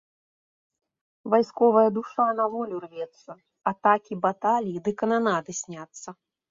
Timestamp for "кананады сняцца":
5.05-6.09